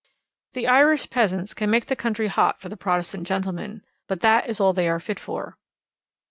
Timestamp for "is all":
4.49-4.73